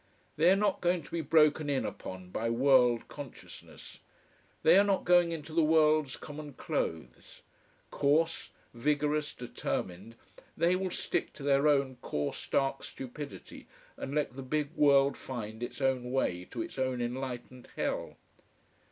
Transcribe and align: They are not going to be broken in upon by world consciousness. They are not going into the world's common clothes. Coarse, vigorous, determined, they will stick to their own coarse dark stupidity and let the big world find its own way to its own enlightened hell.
They 0.35 0.49
are 0.49 0.55
not 0.55 0.81
going 0.81 1.03
to 1.03 1.11
be 1.11 1.21
broken 1.21 1.69
in 1.69 1.85
upon 1.85 2.29
by 2.31 2.49
world 2.49 3.07
consciousness. 3.07 3.99
They 4.63 4.79
are 4.79 4.83
not 4.83 5.05
going 5.05 5.31
into 5.31 5.53
the 5.53 5.61
world's 5.61 6.17
common 6.17 6.53
clothes. 6.53 7.43
Coarse, 7.91 8.49
vigorous, 8.73 9.31
determined, 9.31 10.15
they 10.57 10.75
will 10.75 10.89
stick 10.89 11.33
to 11.33 11.43
their 11.43 11.67
own 11.67 11.97
coarse 11.97 12.47
dark 12.47 12.81
stupidity 12.81 13.67
and 13.95 14.15
let 14.15 14.35
the 14.35 14.41
big 14.41 14.71
world 14.75 15.17
find 15.17 15.61
its 15.61 15.81
own 15.81 16.11
way 16.11 16.45
to 16.45 16.63
its 16.63 16.79
own 16.79 16.99
enlightened 16.99 17.67
hell. 17.75 18.17